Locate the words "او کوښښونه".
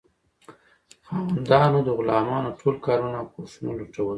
3.21-3.71